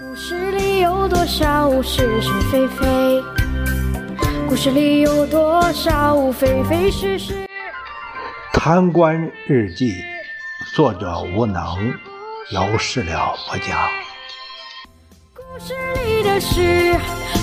[0.00, 3.22] 故事里有多少是是非非？
[4.48, 7.46] 故事里有多少非非是是？
[8.54, 10.02] 贪官日记，
[10.74, 11.92] 作者无能，
[12.52, 13.86] 由事了不讲。
[15.34, 15.74] 故事
[16.06, 16.96] 里的事，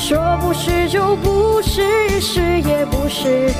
[0.00, 3.52] 说不是就不是，是也不是。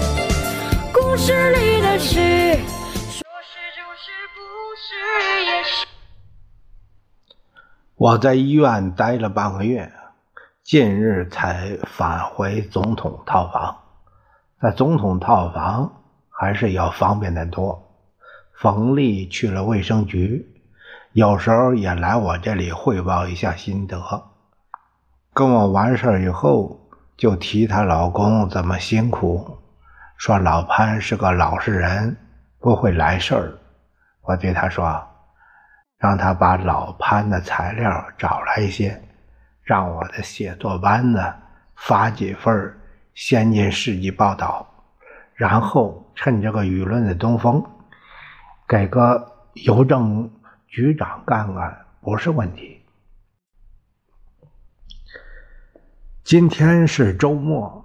[0.93, 2.59] 故事里的事，
[8.03, 9.93] 我在医院待了半个月，
[10.65, 13.77] 近日才返回总统套房。
[14.61, 17.81] 在总统套房还是要方便得多。
[18.55, 20.45] 冯丽去了卫生局，
[21.13, 24.03] 有时候也来我这里汇报一下心得。
[25.33, 26.81] 跟我完事儿以后，
[27.17, 29.59] 就提她老公怎么辛苦，
[30.17, 32.17] 说老潘是个老实人，
[32.59, 33.53] 不会来事儿。
[34.23, 35.01] 我对她说。
[36.03, 39.01] 让他把老潘的材料找来一些，
[39.63, 41.33] 让我的写作班子
[41.77, 42.77] 发几份
[43.15, 44.69] 先进事迹报道，
[45.33, 47.65] 然后趁这个舆论的东风，
[48.67, 50.29] 给个邮政
[50.67, 52.85] 局长干干不是问题。
[56.25, 57.85] 今天是周末，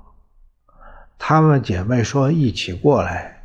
[1.20, 3.44] 她们姐妹说一起过来，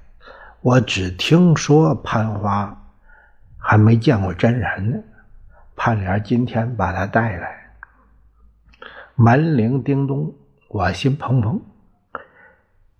[0.62, 2.78] 我只听说潘花。
[3.62, 4.98] 还没见过真人呢，
[5.76, 7.72] 潘莲今天把他带来。
[9.14, 10.34] 门铃叮咚，
[10.68, 11.60] 我心砰砰。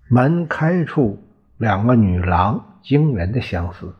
[0.09, 1.23] 门开处，
[1.59, 3.95] 两个女郎惊人的相似，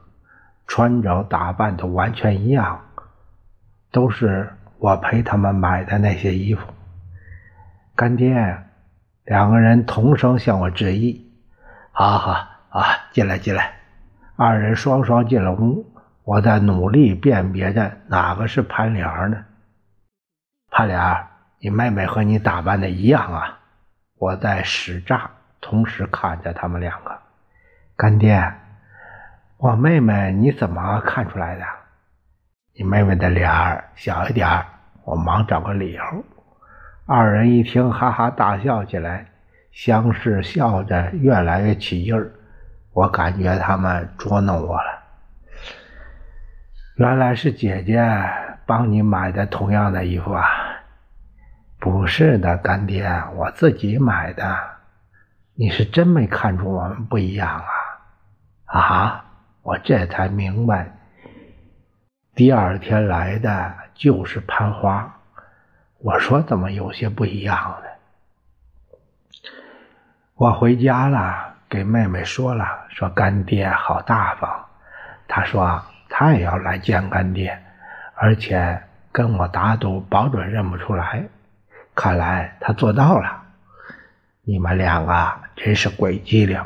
[0.67, 2.81] 穿着打扮都完全一样，
[3.91, 6.67] 都是我陪他们买的那些衣服。
[7.97, 8.59] 干爹，
[9.25, 11.31] 两个人同声向我致意。
[11.91, 12.33] 好好
[12.71, 13.75] 啊，进来进来。
[14.37, 15.92] 二人双双进了屋。
[16.25, 19.45] 我在努力辨别着哪个是潘莲呢？
[20.71, 21.27] 潘莲，
[21.59, 23.59] 你妹妹和你打扮的一样啊！
[24.19, 25.29] 我在使诈，
[25.61, 27.19] 同时看着他们两个。
[27.97, 28.55] 干爹，
[29.57, 31.65] 我妹妹你怎么看出来的？
[32.75, 34.49] 你妹妹的脸儿小一点
[35.05, 36.03] 我忙找个理由。
[37.05, 39.27] 二人一听，哈哈大笑起来，
[39.73, 42.31] 相视笑着，越来越起劲儿。
[42.93, 44.92] 我感觉他们捉弄我了。
[46.97, 48.07] 原来是姐姐
[48.67, 50.47] 帮你买的同样的衣服啊？
[51.79, 54.59] 不是的，干爹，我自己买的。
[55.55, 57.65] 你是真没看出我们不一样
[58.67, 58.79] 啊？
[58.79, 59.25] 啊！
[59.63, 60.93] 我这才明白，
[62.35, 65.19] 第二天来的就是潘花。
[65.99, 67.89] 我说怎么有些不一样呢？
[70.35, 74.67] 我回家了，给妹妹说了，说干爹好大方。
[75.27, 75.83] 她说。
[76.23, 77.61] 他也要来见干爹，
[78.15, 81.25] 而且跟我打赌，保准认不出来。
[81.97, 83.43] 看来他做到了。
[84.43, 86.65] 你们两个真是鬼机灵！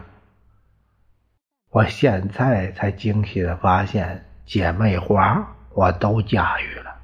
[1.71, 6.95] 我现在才惊喜的发现，姐妹花我都驾驭了。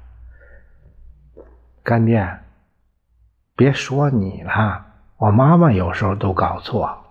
[1.81, 2.37] 干爹，
[3.55, 4.85] 别说你了，
[5.17, 7.03] 我妈妈有时候都搞错。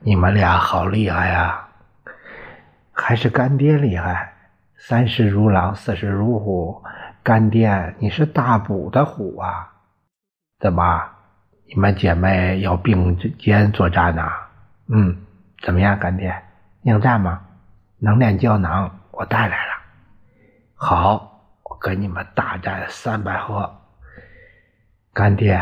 [0.00, 1.68] 你们俩好厉害呀！
[2.92, 4.32] 还是干爹厉害。
[4.78, 6.84] 三十如狼，四十如虎，
[7.22, 9.72] 干爹，你是大补的虎啊？
[10.58, 11.02] 怎么，
[11.66, 14.30] 你们姐妹要并肩作战呢？
[14.88, 15.16] 嗯，
[15.62, 16.42] 怎么样，干爹，
[16.82, 17.40] 应战吗？
[17.98, 19.72] 能量胶囊我带来了。
[20.74, 23.80] 好，我跟你们大战三百合。
[25.14, 25.58] 干爹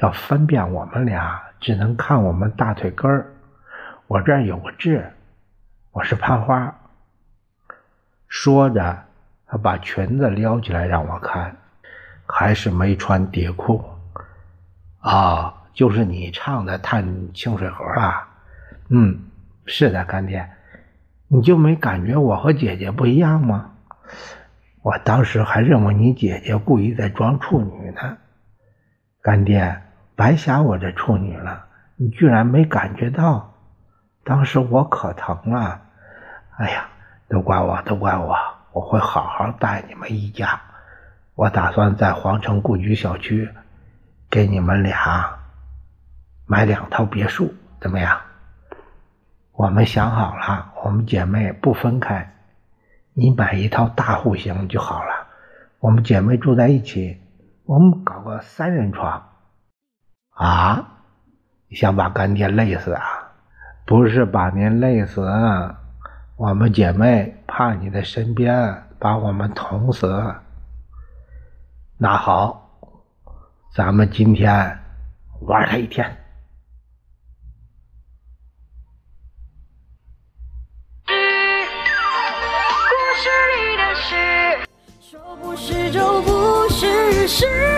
[0.00, 3.34] 要分辨我们俩，只能看我们大腿根儿。
[4.06, 5.12] 我这儿有个痣，
[5.92, 6.74] 我是潘花。
[8.36, 9.04] 说着，
[9.46, 11.56] 他把裙子撩起来让我看，
[12.26, 13.84] 还是没穿底裤。
[14.98, 18.28] 啊，就是你唱的《探清水河》啊？
[18.88, 19.20] 嗯，
[19.66, 20.50] 是的，干爹，
[21.28, 23.70] 你就没感觉我和姐姐不一样吗？
[24.82, 28.18] 我当时还认为你姐姐故意在装处女呢。
[29.22, 29.80] 干爹，
[30.16, 33.54] 白瞎我这处女了，你居然没感觉到？
[34.24, 35.80] 当时我可疼了，
[36.58, 36.88] 哎呀！
[37.34, 38.36] 都怪我，都怪我！
[38.70, 40.60] 我会好好待你们一家。
[41.34, 43.50] 我打算在皇城故居小区
[44.30, 45.40] 给你们俩
[46.46, 48.20] 买两套别墅，怎么样？
[49.50, 52.34] 我们想好了，我们姐妹不分开，
[53.14, 55.26] 你买一套大户型就好了。
[55.80, 57.20] 我们姐妹住在一起，
[57.64, 59.30] 我们搞个三人床。
[60.30, 60.86] 啊？
[61.72, 63.02] 想把干爹累死啊？
[63.86, 65.28] 不是把您累死。
[66.36, 70.34] 我们姐妹怕你在身边把我们捅死
[71.96, 72.68] 那好
[73.72, 74.76] 咱们今天
[75.42, 76.04] 玩他一天。
[81.06, 81.12] 故
[83.16, 84.68] 事里的事。
[85.00, 87.73] 说不是就不是是